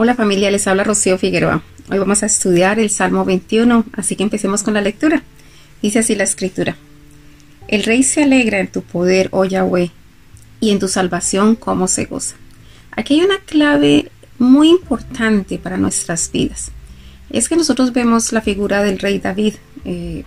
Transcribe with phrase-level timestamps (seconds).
[0.00, 1.60] Hola familia, les habla Rocío Figueroa.
[1.90, 5.24] Hoy vamos a estudiar el Salmo 21, así que empecemos con la lectura.
[5.82, 6.76] Dice así la escritura.
[7.66, 9.90] El rey se alegra en tu poder, oh Yahweh,
[10.60, 12.36] y en tu salvación como se goza.
[12.92, 16.70] Aquí hay una clave muy importante para nuestras vidas.
[17.30, 19.54] Es que nosotros vemos la figura del rey David.
[19.84, 20.22] Eh,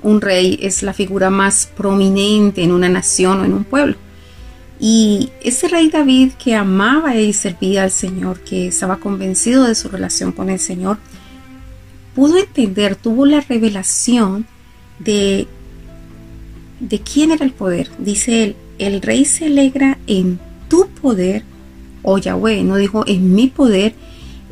[0.00, 3.96] un rey es la figura más prominente en una nación o en un pueblo.
[4.80, 9.88] Y ese rey David que amaba y servía al Señor, que estaba convencido de su
[9.88, 10.98] relación con el Señor,
[12.14, 14.46] pudo entender, tuvo la revelación
[14.98, 15.46] de,
[16.80, 17.90] de quién era el poder.
[17.98, 21.44] Dice él, el rey se alegra en tu poder,
[22.02, 23.94] oh Yahweh, no dijo en mi poder,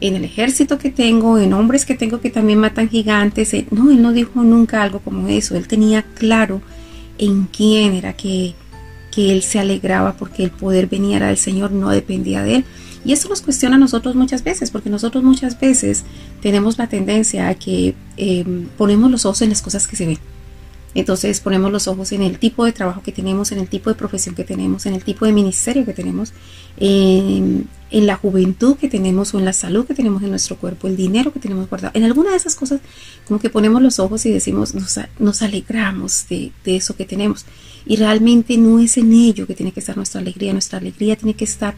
[0.00, 3.52] en el ejército que tengo, en hombres que tengo que también matan gigantes.
[3.70, 5.56] No, él no dijo nunca algo como eso.
[5.56, 6.60] Él tenía claro
[7.16, 8.54] en quién era que
[9.18, 12.64] que él se alegraba porque el poder venía del Señor, no dependía de él.
[13.04, 16.04] Y eso nos cuestiona a nosotros muchas veces, porque nosotros muchas veces
[16.40, 20.18] tenemos la tendencia a que em, ponemos los ojos en las cosas que se ven.
[20.94, 23.96] Entonces ponemos los ojos en el tipo de trabajo que tenemos, en el tipo de
[23.96, 26.32] profesión que tenemos, en el tipo de ministerio que tenemos,
[26.76, 30.96] en, la juventud que tenemos o en la salud que tenemos en nuestro cuerpo, el
[30.96, 31.90] dinero que tenemos guardado.
[31.96, 32.80] En alguna de esas cosas
[33.26, 34.76] como que ponemos los ojos y decimos,
[35.18, 37.46] nos, alegramos de eso que tenemos.
[37.88, 40.52] Y realmente no es en ello que tiene que estar nuestra alegría.
[40.52, 41.74] Nuestra alegría tiene que estar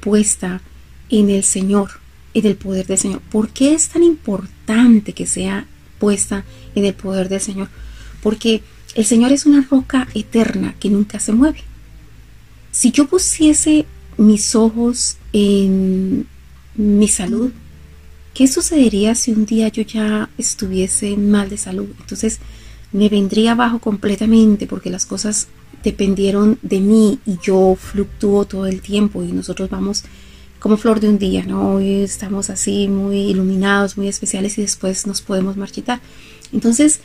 [0.00, 0.60] puesta
[1.08, 1.90] en el Señor,
[2.34, 3.20] en el poder del Señor.
[3.32, 5.66] ¿Por qué es tan importante que sea
[5.98, 7.68] puesta en el poder del Señor?
[8.22, 8.62] Porque
[8.94, 11.62] el Señor es una roca eterna que nunca se mueve.
[12.70, 13.86] Si yo pusiese
[14.18, 16.26] mis ojos en
[16.76, 17.52] mi salud,
[18.34, 21.88] ¿qué sucedería si un día yo ya estuviese mal de salud?
[22.00, 22.38] Entonces,
[22.94, 25.48] me vendría abajo completamente porque las cosas
[25.82, 30.04] dependieron de mí y yo fluctúo todo el tiempo y nosotros vamos
[30.60, 31.72] como flor de un día, ¿no?
[31.74, 36.00] Hoy estamos así muy iluminados, muy especiales y después nos podemos marchitar.
[36.52, 37.00] Entonces,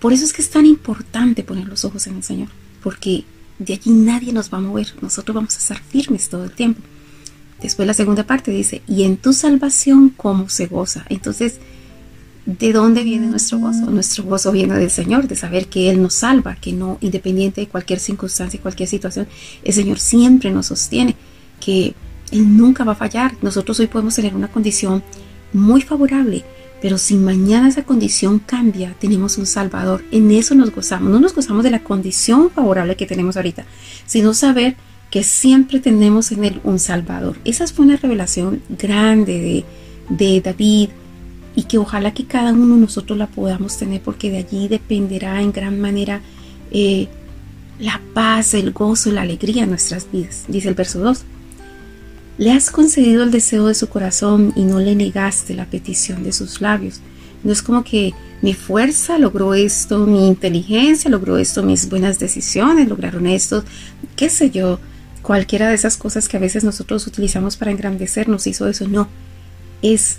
[0.00, 2.48] por eso es que es tan importante poner los ojos en el Señor,
[2.82, 3.24] porque
[3.58, 6.80] de allí nadie nos va a mover, nosotros vamos a estar firmes todo el tiempo.
[7.60, 11.04] Después la segunda parte dice, y en tu salvación cómo se goza.
[11.10, 11.60] Entonces,
[12.46, 13.90] ¿De dónde viene nuestro gozo?
[13.90, 17.68] Nuestro gozo viene del Señor, de saber que Él nos salva, que no, independiente de
[17.68, 19.26] cualquier circunstancia, cualquier situación,
[19.62, 21.16] el Señor siempre nos sostiene,
[21.58, 21.94] que
[22.32, 23.34] Él nunca va a fallar.
[23.40, 25.02] Nosotros hoy podemos tener una condición
[25.54, 26.44] muy favorable,
[26.82, 30.04] pero si mañana esa condición cambia, tenemos un Salvador.
[30.10, 31.10] En eso nos gozamos.
[31.10, 33.64] No nos gozamos de la condición favorable que tenemos ahorita,
[34.04, 34.76] sino saber
[35.10, 37.38] que siempre tenemos en Él un Salvador.
[37.46, 39.64] Esa fue una revelación grande
[40.10, 40.90] de, de David,
[41.56, 45.40] y que ojalá que cada uno de nosotros la podamos tener porque de allí dependerá
[45.40, 46.20] en gran manera
[46.70, 47.08] eh,
[47.78, 50.44] la paz, el gozo la alegría en nuestras vidas.
[50.48, 51.24] Dice el verso 2.
[52.38, 56.32] Le has concedido el deseo de su corazón y no le negaste la petición de
[56.32, 57.00] sus labios.
[57.44, 62.88] No es como que mi fuerza logró esto, mi inteligencia logró esto, mis buenas decisiones
[62.88, 63.64] lograron esto,
[64.16, 64.80] qué sé yo,
[65.22, 68.88] cualquiera de esas cosas que a veces nosotros utilizamos para engrandecernos hizo eso.
[68.88, 69.08] No,
[69.82, 70.18] es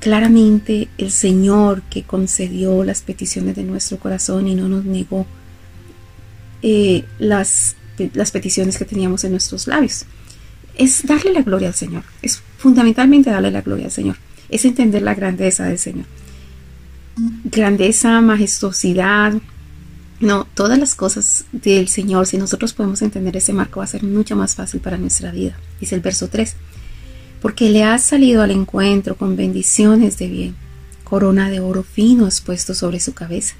[0.00, 5.26] claramente el Señor que concedió las peticiones de nuestro corazón y no nos negó
[6.62, 7.76] eh, las,
[8.14, 10.04] las peticiones que teníamos en nuestros labios.
[10.76, 14.16] Es darle la gloria al Señor, es fundamentalmente darle la gloria al Señor,
[14.48, 16.06] es entender la grandeza del Señor.
[17.44, 19.34] Grandeza, majestuosidad,
[20.20, 24.04] no, todas las cosas del Señor, si nosotros podemos entender ese marco, va a ser
[24.04, 25.56] mucho más fácil para nuestra vida.
[25.80, 26.54] Dice el verso 3
[27.40, 30.56] porque le has salido al encuentro con bendiciones de bien,
[31.04, 33.54] corona de oro fino has puesto sobre su cabeza.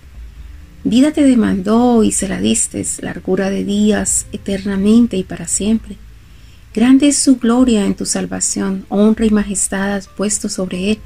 [0.85, 5.97] Vida te demandó y se la diste, largura de días, eternamente y para siempre.
[6.75, 10.99] Grande es su gloria en tu salvación, honra y majestad has puesto sobre él,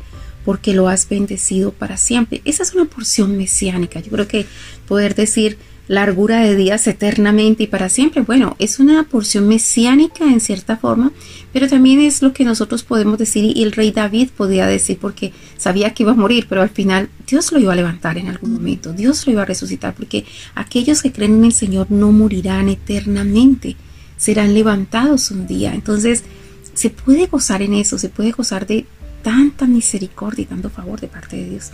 [0.45, 2.43] porque lo has bendecido para siempre.
[2.45, 4.01] Esa es una porción mesiánica.
[4.01, 4.47] Yo creo que
[4.87, 5.57] poder decir
[5.93, 8.23] largura de días eternamente y para siempre.
[8.23, 11.13] Bueno, es una porción mesiánica en cierta forma,
[11.53, 15.35] pero también es lo que nosotros podemos decir y el rey David podía decir porque
[15.59, 18.55] sabía que iba a morir, pero al final Dios lo iba a levantar en algún
[18.55, 20.25] momento, Dios lo iba a resucitar porque
[20.55, 23.77] aquellos que creen en el Señor no morirán eternamente,
[24.17, 25.75] serán levantados un día.
[25.75, 26.25] Entonces,
[26.73, 28.87] se puede gozar en eso, se puede gozar de
[29.23, 31.71] tanta misericordia y tanto favor de parte de Dios.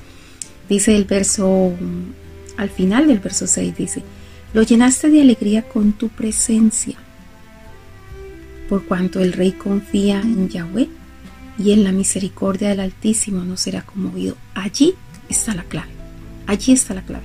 [0.69, 1.73] Dice el verso
[2.59, 4.03] al final del verso 6 dice,
[4.53, 6.97] lo llenaste de alegría con tu presencia,
[8.69, 10.89] por cuanto el rey confía en Yahweh
[11.57, 14.37] y en la misericordia del Altísimo no será conmovido.
[14.55, 14.95] Allí
[15.29, 15.91] está la clave,
[16.47, 17.25] allí está la clave.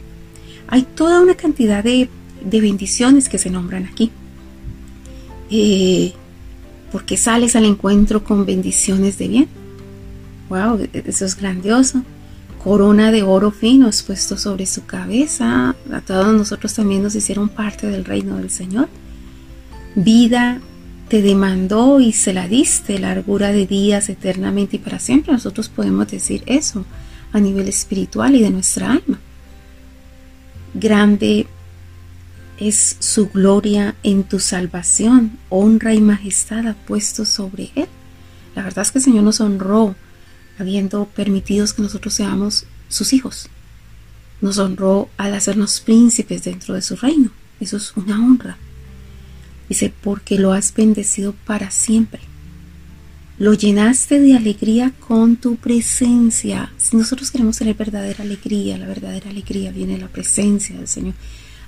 [0.68, 2.10] Hay toda una cantidad de,
[2.44, 4.12] bendiciones que se nombran aquí.
[5.50, 6.14] Eh,
[6.92, 9.48] porque sales al encuentro con bendiciones de bien.
[10.50, 12.04] Wow, eso es grandioso.
[12.64, 15.76] Corona de oro fino es puesto sobre su cabeza.
[15.92, 18.88] A todos nosotros también nos hicieron parte del reino del Señor.
[19.96, 20.62] Vida
[21.10, 25.34] te demandó y se la diste, largura de días eternamente y para siempre.
[25.34, 26.86] Nosotros podemos decir eso
[27.34, 29.20] a nivel espiritual y de nuestra alma.
[30.74, 31.48] Grande
[32.58, 37.88] es su gloria en tu salvación, honra y majestad ha puesto sobre él.
[38.56, 39.96] La verdad es que el Señor nos honró
[40.58, 43.50] habiendo permitido que nosotros seamos sus hijos.
[44.42, 47.32] Nos honró al hacernos príncipes dentro de su reino.
[47.60, 48.58] Eso es una honra.
[49.70, 52.20] Dice, porque lo has bendecido para siempre.
[53.40, 56.72] Lo llenaste de alegría con tu presencia.
[56.78, 61.16] Si nosotros queremos tener verdadera alegría, la verdadera alegría viene de la presencia del Señor.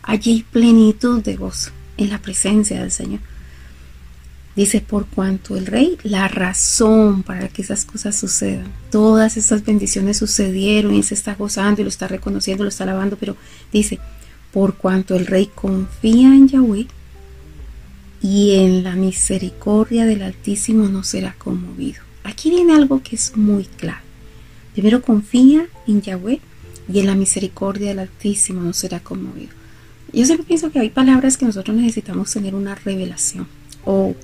[0.04, 3.22] Allí hay plenitud de gozo en la presencia del Señor.
[4.56, 8.72] Dice, por cuanto el rey, la razón para que esas cosas sucedan.
[8.90, 13.18] Todas estas bendiciones sucedieron y se está gozando y lo está reconociendo, lo está alabando,
[13.18, 13.36] pero
[13.74, 14.00] dice,
[14.54, 16.88] por cuanto el rey confía en Yahweh
[18.22, 22.02] y en la misericordia del Altísimo no será conmovido.
[22.24, 24.00] Aquí viene algo que es muy claro.
[24.74, 26.40] Primero confía en Yahweh
[26.92, 29.52] y en la misericordia del Altísimo no será conmovido.
[30.14, 33.48] Yo siempre pienso que hay palabras que nosotros necesitamos tener una revelación
[33.84, 34.16] o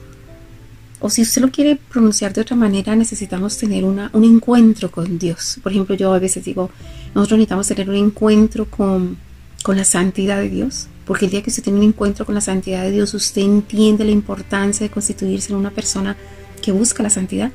[1.01, 5.17] o si usted lo quiere pronunciar de otra manera, necesitamos tener una, un encuentro con
[5.17, 5.59] Dios.
[5.63, 6.69] Por ejemplo, yo a veces digo,
[7.15, 9.17] nosotros necesitamos tener un encuentro con,
[9.63, 10.87] con la santidad de Dios.
[11.05, 14.05] Porque el día que usted tiene un encuentro con la santidad de Dios, usted entiende
[14.05, 16.15] la importancia de constituirse en una persona
[16.61, 17.51] que busca la santidad.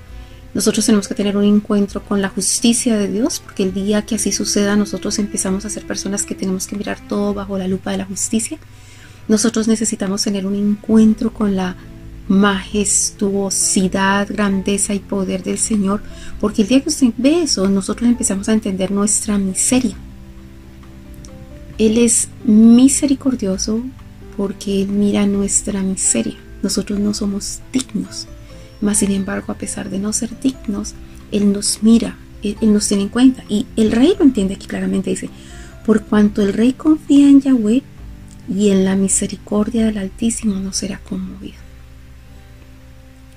[0.52, 4.16] Nosotros tenemos que tener un encuentro con la justicia de Dios, porque el día que
[4.16, 7.92] así suceda, nosotros empezamos a ser personas que tenemos que mirar todo bajo la lupa
[7.92, 8.58] de la justicia.
[9.28, 11.76] Nosotros necesitamos tener un encuentro con la
[12.28, 16.02] majestuosidad, grandeza y poder del Señor,
[16.40, 19.96] porque el día que usted ve eso, nosotros empezamos a entender nuestra miseria.
[21.78, 23.82] Él es misericordioso
[24.36, 26.36] porque Él mira nuestra miseria.
[26.62, 28.26] Nosotros no somos dignos,
[28.80, 30.94] mas sin embargo, a pesar de no ser dignos,
[31.30, 33.44] Él nos mira, Él, Él nos tiene en cuenta.
[33.48, 35.30] Y el rey lo entiende aquí claramente, dice,
[35.84, 37.82] por cuanto el rey confía en Yahweh
[38.48, 41.65] y en la misericordia del Altísimo no será conmovido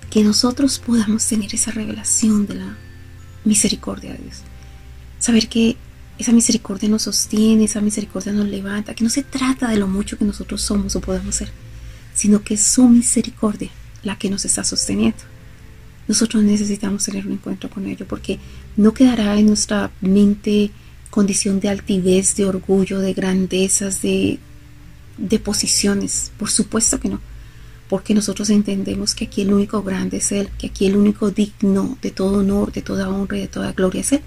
[0.09, 2.77] que nosotros podamos tener esa revelación de la
[3.45, 4.37] misericordia de Dios.
[5.19, 5.77] Saber que
[6.17, 10.17] esa misericordia nos sostiene, esa misericordia nos levanta, que no se trata de lo mucho
[10.17, 11.51] que nosotros somos o podemos ser,
[12.13, 13.69] sino que es su misericordia
[14.03, 15.19] la que nos está sosteniendo.
[16.07, 18.39] Nosotros necesitamos tener un encuentro con ello porque
[18.75, 20.71] no quedará en nuestra mente
[21.09, 24.39] condición de altivez, de orgullo, de grandezas, de,
[25.17, 26.31] de posiciones.
[26.37, 27.21] Por supuesto que no
[27.89, 31.97] porque nosotros entendemos que aquí el único grande es Él, que aquí el único digno
[32.01, 34.21] de todo honor, de toda honra y de toda gloria es Él.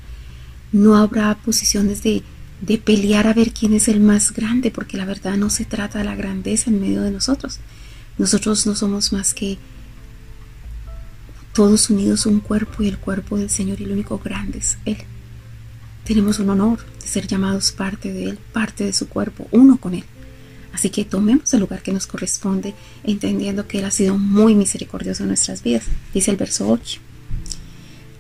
[0.73, 2.25] No habrá posiciones de,
[2.61, 5.99] de pelear a ver quién es el más grande, porque la verdad no se trata
[5.99, 7.61] de la grandeza en medio de nosotros.
[8.19, 9.59] Nosotros no somos más que
[11.53, 14.99] todos unidos un cuerpo y el cuerpo del Señor y el único grande es Él.
[16.05, 19.95] Tenemos un honor de ser llamados parte de Él, parte de su cuerpo, uno con
[19.95, 20.05] Él.
[20.73, 22.75] Así que tomemos el lugar que nos corresponde,
[23.05, 25.85] entendiendo que Él ha sido muy misericordioso en nuestras vidas.
[26.15, 27.01] Dice el verso 8.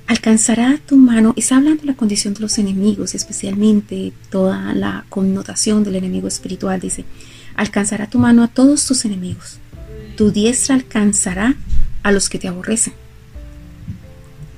[0.06, 5.84] Alcanzará tu mano, está hablando de la condición de los enemigos, especialmente toda la connotación
[5.84, 6.80] del enemigo espiritual.
[6.80, 7.04] Dice,
[7.54, 9.58] alcanzará tu mano a todos tus enemigos.
[10.16, 11.56] Tu diestra alcanzará
[12.02, 12.92] a los que te aborrecen.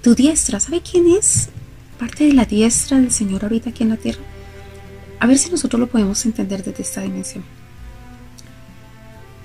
[0.03, 1.51] Tu diestra, ¿sabe quién es?
[1.99, 4.23] Parte de la diestra del Señor ahorita aquí en la tierra.
[5.21, 7.45] A ver si nosotros lo podemos entender desde esta dimensión.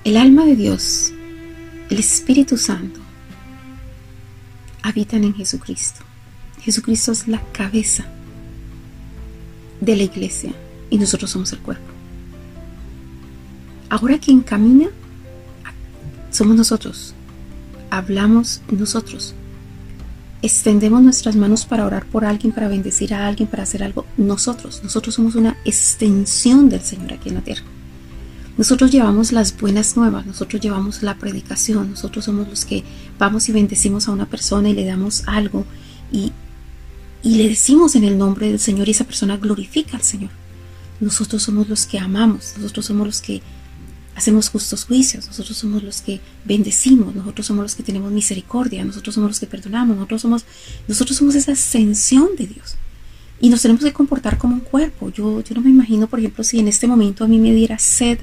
[0.02, 1.12] El alma de Dios,
[1.90, 3.00] el Espíritu Santo,
[4.82, 6.00] habitan en Jesucristo.
[6.62, 8.06] Jesucristo es la cabeza
[9.82, 10.54] de la iglesia
[10.88, 11.84] y nosotros somos el cuerpo.
[13.90, 14.88] Ahora quien camina
[16.30, 17.14] somos nosotros.
[17.90, 19.34] Hablamos nosotros.
[20.40, 24.06] Extendemos nuestras manos para orar por alguien, para bendecir a alguien, para hacer algo.
[24.16, 27.64] Nosotros, nosotros somos una extensión del Señor aquí en la tierra.
[28.60, 32.84] Nosotros llevamos las buenas nuevas, nosotros llevamos la predicación, nosotros somos los que
[33.18, 35.64] vamos y bendecimos a una persona y le damos algo
[36.12, 36.30] y,
[37.22, 40.28] y le decimos en el nombre del Señor y esa persona glorifica al Señor.
[41.00, 43.40] Nosotros somos los que amamos, nosotros somos los que
[44.14, 49.14] hacemos justos juicios, nosotros somos los que bendecimos, nosotros somos los que tenemos misericordia, nosotros
[49.14, 50.44] somos los que perdonamos, nosotros somos,
[50.86, 52.74] nosotros somos esa ascensión de Dios.
[53.40, 55.08] Y nos tenemos que comportar como un cuerpo.
[55.08, 57.78] Yo, yo no me imagino, por ejemplo, si en este momento a mí me diera
[57.78, 58.18] sed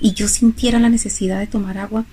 [0.00, 2.04] y yo sintiera la necesidad de tomar agua,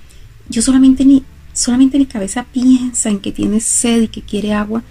[0.49, 1.23] yo solamente ni
[1.53, 4.83] solamente mi cabeza piensa en que tiene sed y que quiere agua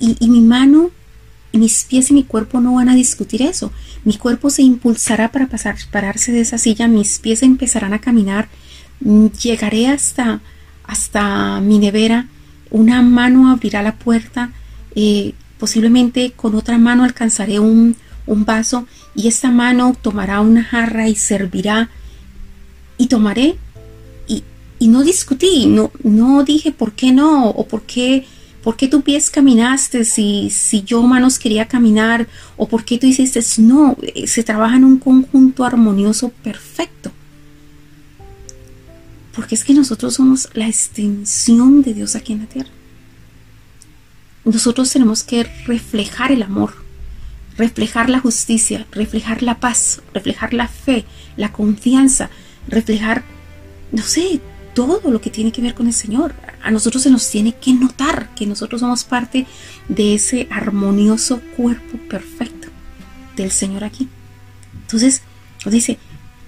[0.00, 0.90] y, mi mano,
[1.52, 3.72] mis pies y mi cuerpo no van a discutir eso.
[4.04, 8.48] Mi cuerpo se impulsará para pasar, pararse de esa silla, mis pies empezarán a caminar,
[9.00, 10.40] mm, llegaré hasta,
[10.84, 12.28] hasta mi nevera,
[12.70, 14.52] una mano abrirá la puerta,
[14.94, 21.08] eh, posiblemente con otra mano alcanzaré un, un vaso y esta mano tomará una jarra
[21.08, 21.90] y servirá
[22.98, 23.56] y tomaré
[24.26, 24.42] y,
[24.78, 28.26] y no discutí, no, no dije por qué no o por qué,
[28.62, 33.06] por qué tu pies caminaste si, si yo manos quería caminar o por qué tú
[33.06, 37.12] hiciste no, eh, se trabaja en un conjunto armonioso perfecto.
[39.34, 42.70] Porque es que nosotros somos la extensión de Dios aquí en la tierra.
[44.44, 46.72] Nosotros tenemos que reflejar el amor,
[47.56, 51.04] reflejar la justicia, reflejar la paz, reflejar la fe,
[51.36, 52.30] la confianza,
[52.68, 53.24] reflejar,
[53.92, 54.40] no sé,
[54.74, 56.34] todo lo que tiene que ver con el Señor.
[56.62, 59.46] A nosotros se nos tiene que notar que nosotros somos parte
[59.88, 62.68] de ese armonioso cuerpo perfecto
[63.36, 64.08] del Señor aquí.
[64.82, 65.22] Entonces,
[65.66, 65.98] dice,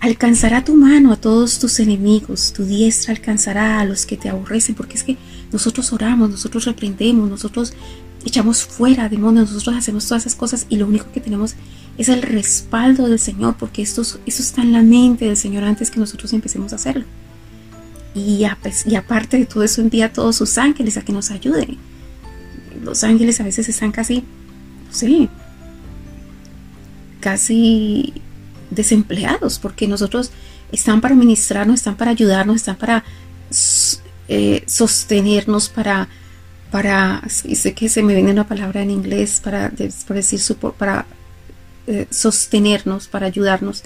[0.01, 4.75] alcanzará tu mano a todos tus enemigos, tu diestra alcanzará a los que te aborrecen,
[4.75, 5.17] porque es que
[5.53, 7.75] nosotros oramos, nosotros reprendemos, nosotros
[8.25, 11.55] echamos fuera demonios, nosotros hacemos todas esas cosas y lo único que tenemos
[11.99, 16.01] es el respaldo del Señor, porque esto, está en la mente del Señor antes que
[16.01, 17.05] nosotros empecemos a hacerlo.
[18.15, 18.45] Y,
[18.87, 21.79] y aparte de todo eso, envía a todos sus ángeles a que nos ayuden.
[22.83, 24.25] Los ángeles a veces están casi,
[24.87, 25.29] no sé,
[27.21, 28.15] casi
[28.71, 30.31] desempleados, porque nosotros
[30.73, 33.05] están para ministrarnos, están para ayudarnos, están para
[34.29, 36.09] eh, sostenernos, para
[36.71, 40.41] para, sé que se me viene una palabra en inglés para, decir,
[40.79, 41.07] para
[41.91, 43.83] eh, sostenernos, para ayudarnos.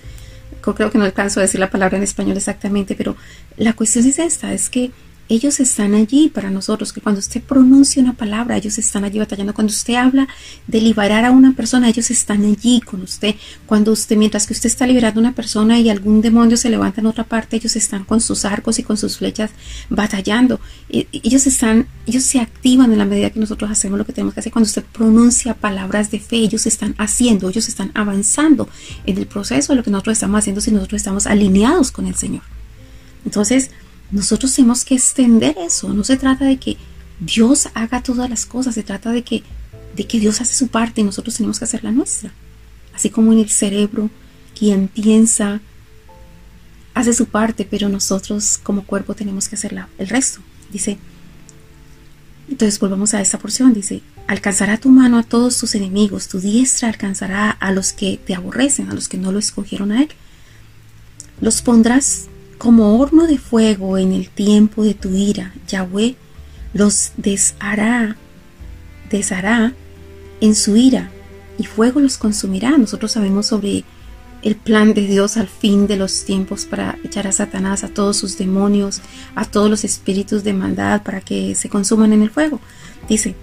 [0.60, 3.16] Creo que no alcanzo a decir la palabra en español exactamente, pero
[3.56, 4.90] la cuestión es esta, es que
[5.28, 9.54] ellos están allí para nosotros, que cuando usted pronuncia una palabra, ellos están allí batallando.
[9.54, 10.28] Cuando usted habla
[10.66, 13.34] de liberar a una persona, ellos están allí con usted.
[13.66, 17.00] Cuando usted, mientras que usted está liberando a una persona y algún demonio se levanta
[17.00, 19.50] en otra parte, ellos están con sus arcos y con sus flechas
[19.88, 20.60] batallando.
[20.88, 24.40] ellos están, ellos se activan en la medida que nosotros hacemos lo que tenemos que
[24.40, 24.52] hacer.
[24.52, 28.68] Cuando usted pronuncia palabras de fe, ellos están haciendo, ellos están avanzando
[29.06, 32.14] en el proceso de lo que nosotros estamos haciendo si nosotros estamos alineados con el
[32.14, 32.42] Señor.
[33.24, 33.70] Entonces,
[34.14, 35.92] nosotros tenemos que extender eso.
[35.92, 36.76] No se trata de que
[37.18, 39.42] Dios haga todas las cosas, se trata de que,
[39.96, 42.32] de que Dios hace su parte y nosotros tenemos que hacer la nuestra.
[42.94, 44.10] Así como en el cerebro,
[44.56, 45.60] quien piensa
[46.94, 50.40] hace su parte, pero nosotros como cuerpo tenemos que hacer el resto.
[50.70, 50.96] Dice,
[52.48, 56.88] entonces volvamos a esta porción, dice, alcanzará tu mano a todos tus enemigos, tu diestra
[56.88, 60.08] alcanzará a los que te aborrecen, a los que no lo escogieron a él.
[61.40, 62.28] Los pondrás
[62.58, 66.16] como horno de fuego en el tiempo de tu ira, Yahweh
[66.72, 68.16] los deshará,
[69.10, 69.72] deshará
[70.40, 71.10] en su ira
[71.58, 72.76] y fuego los consumirá.
[72.76, 73.84] Nosotros sabemos sobre
[74.42, 78.16] el plan de Dios al fin de los tiempos para echar a Satanás, a todos
[78.16, 79.00] sus demonios,
[79.34, 82.60] a todos los espíritus de maldad para que se consuman en el fuego.
[83.08, 83.34] Dice,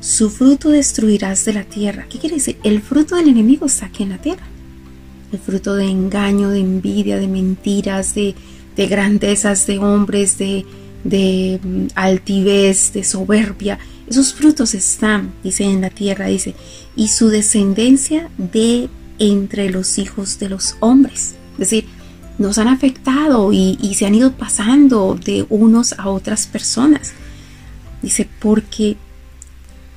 [0.00, 2.06] su fruto destruirás de la tierra.
[2.08, 2.58] ¿Qué quiere decir?
[2.62, 4.46] El fruto del enemigo está aquí en la tierra
[5.32, 8.34] el fruto de engaño, de envidia, de mentiras, de,
[8.76, 10.64] grandezas de hombres, de,
[11.62, 13.78] mm, altivez, de soberbia.
[14.08, 16.54] Esos frutos están, dice en la tierra, dice,
[16.96, 21.34] y su descendencia de entre los hijos de los hombres.
[21.52, 21.84] Es decir,
[22.38, 27.12] nos han afectado y, se han ido pasando de unos a otras personas.
[28.00, 28.96] Dice, porque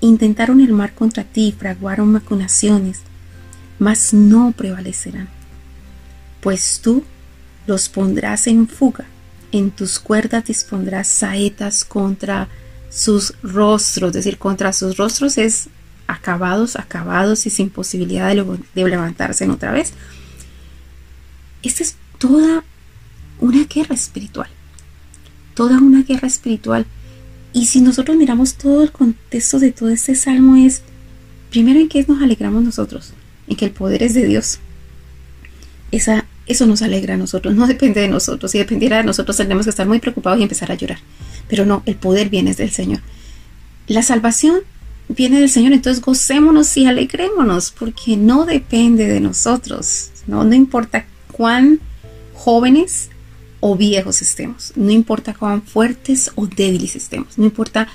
[0.01, 2.99] intentaron el mal contra ti, fraguaron macunaciones
[3.79, 5.29] mas no prevalecerán,
[6.41, 7.03] pues tú
[7.67, 9.05] los pondrás en fuga,
[9.51, 12.49] en tus cuerdas dispondrás saetas contra
[12.89, 15.69] sus rostros, es decir, contra sus rostros es
[16.07, 18.43] acabados, acabados y sin posibilidad de,
[18.75, 19.93] levantarse en otra vez.
[21.61, 22.63] Esta es toda
[23.39, 24.49] una guerra espiritual,
[25.53, 26.85] toda una guerra espiritual.
[27.53, 30.81] Y si nosotros miramos todo el contexto de todo este salmo es,
[31.51, 33.13] primero en qué nos alegramos nosotros,
[33.47, 34.59] en que el poder es de Dios.
[35.91, 38.51] Esa, eso nos alegra a nosotros, no depende de nosotros.
[38.51, 40.99] Si dependiera de nosotros tendríamos que estar muy preocupados y empezar a llorar.
[41.47, 43.01] Pero no, el poder viene del Señor.
[43.87, 44.61] La salvación
[45.09, 50.11] viene del Señor, entonces gocémonos y alegrémonos, porque no depende de nosotros.
[50.27, 51.79] No, no importa cuán
[52.33, 53.09] jóvenes
[53.59, 57.87] o viejos estemos, no importa cuán fuertes o débiles estemos, no importa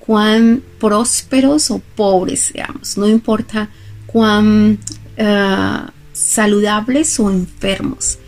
[0.00, 3.70] cuán prósperos o pobres seamos, no importa
[4.12, 4.78] cuán
[5.16, 5.78] eh,
[6.12, 8.18] saludables o enfermos.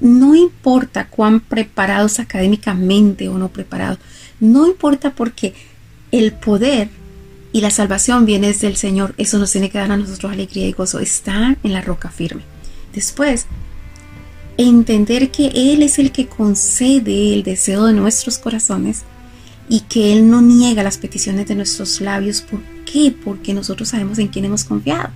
[0.00, 3.98] no importa cuán preparados académicamente o no preparados,
[4.40, 5.54] no importa porque
[6.10, 6.88] el poder
[7.52, 10.72] y la salvación viene del Señor, eso nos tiene que dar a nosotros alegría y
[10.72, 12.42] gozo, está en la roca firme.
[12.92, 13.46] Después,
[14.56, 19.02] entender que Él es el que concede el deseo de nuestros corazones
[19.68, 22.40] y que Él no niega las peticiones de nuestros labios.
[22.40, 23.14] ¿Por qué?
[23.24, 25.10] Porque nosotros sabemos en quién hemos confiado.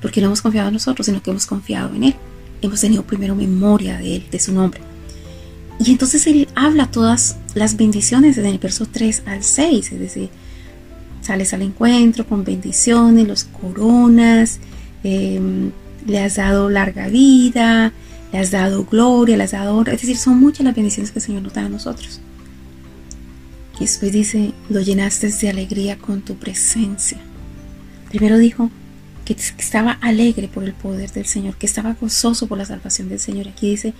[0.00, 2.14] Porque no hemos confiado en nosotros, sino que hemos confiado en Él.
[2.62, 4.80] Hemos tenido primero memoria de Él, de su nombre.
[5.80, 10.28] Y entonces Él habla todas las bendiciones desde el verso 3 al 6, es decir,
[11.22, 14.58] sales al encuentro con bendiciones, los coronas,
[15.04, 15.70] em,
[16.06, 17.92] le has dado larga vida,
[18.32, 19.92] le has dado gloria, le has dado honra.
[19.92, 22.20] Es decir, son muchas las bendiciones que el Señor nos da a nosotros.
[23.76, 27.18] Y después dice, lo llenaste de alegría con tu presencia.
[28.08, 28.70] Primero dijo
[29.34, 33.20] que estaba alegre por el poder del Señor, que estaba gozoso por la salvación del
[33.20, 33.48] Señor.
[33.48, 33.92] Aquí dice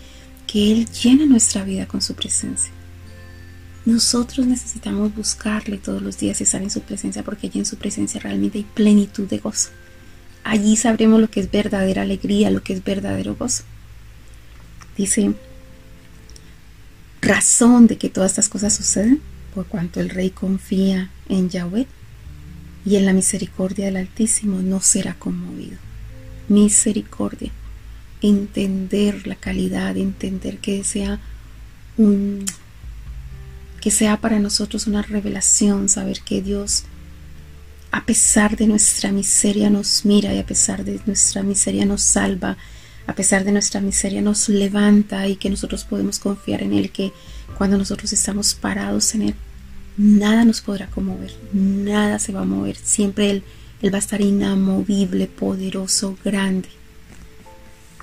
[0.47, 2.73] que Él llena nuestra vida con su presencia.
[3.85, 7.77] Nosotros necesitamos buscarle todos los días y estar en su presencia porque allí en su
[7.77, 9.69] presencia realmente hay plenitud de gozo.
[10.45, 13.65] Allí sabremos lo que es verdadera alegría, lo que es verdadero gozo.
[14.97, 15.35] Dice,
[17.21, 19.21] razón de que todas estas cosas suceden
[19.55, 21.87] por cuanto el rey confía en Yahweh
[22.85, 25.79] y en la misericordia del Altísimo no será conmovido.
[26.49, 27.51] Misericordia,
[28.23, 31.21] entender la calidad, entender que sea
[33.81, 36.85] que sea para nosotros una revelación, saber que Dios
[37.91, 42.57] a pesar de nuestra miseria nos mira y a pesar de nuestra miseria nos salva,
[43.07, 47.13] a pesar de nuestra miseria nos levanta y que nosotros podemos confiar en Él, que
[47.57, 49.35] cuando nosotros estamos parados en Él,
[49.99, 53.43] nada nos podrá conmover, nada se va a mover, siempre Él,
[53.83, 56.69] él va a estar inamovible, poderoso, grande.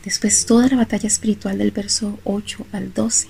[0.03, 3.27] Después toda la batalla espiritual del verso 8 al 12,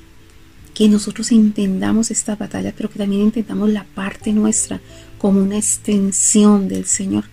[0.74, 4.82] que nosotros entendamos esta batalla, pero que también entendamos la parte nuestra
[5.18, 7.24] como una extensión del Señor,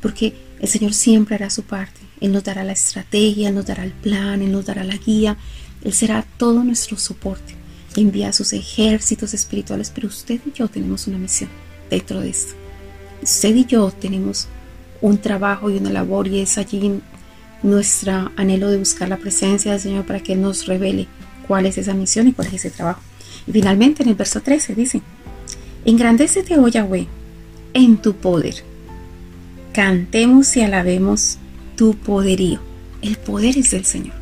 [0.00, 2.00] porque el Señor siempre hará su parte.
[2.20, 5.36] Él nos dará la estrategia, Él nos dará el plan, Él nos dará la guía.
[5.82, 7.63] Él será todo nuestro soporte.
[7.96, 11.50] Envía sus ejércitos espirituales, pero usted y yo tenemos una misión
[11.90, 12.54] dentro de esto.
[13.22, 14.48] Usted y yo tenemos
[15.00, 17.00] un trabajo y una labor y es allí
[17.62, 21.06] nuestro anhelo de buscar la presencia del Señor para que Él nos revele
[21.46, 23.00] cuál es esa misión y cuál es ese trabajo.
[23.46, 25.02] Y finalmente en el verso 13 dice,
[25.84, 27.06] engrandécete, oh Yahweh,
[27.74, 28.54] en tu poder.
[29.72, 31.38] Cantemos y alabemos
[31.76, 32.60] tu poderío.
[33.02, 34.14] El poder es del Señor.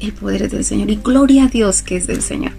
[0.00, 0.90] El poder es del Señor.
[0.90, 2.52] Y gloria a Dios que es del Señor.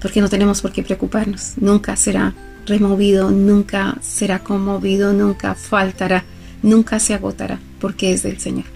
[0.00, 1.54] Porque no tenemos por qué preocuparnos.
[1.56, 2.34] Nunca será
[2.66, 6.24] removido, nunca será conmovido, nunca faltará,
[6.62, 8.66] nunca se agotará, porque es del Señor.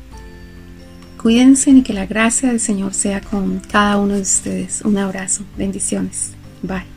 [1.21, 4.83] Cuídense y que la gracia del Señor sea con cada uno de ustedes.
[4.83, 5.43] Un abrazo.
[5.57, 6.33] Bendiciones.
[6.63, 6.94] Bye.